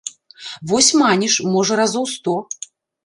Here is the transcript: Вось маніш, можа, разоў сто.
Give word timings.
Вось 0.71 0.89
маніш, 1.01 1.35
можа, 1.57 1.73
разоў 1.81 2.05
сто. 2.17 2.33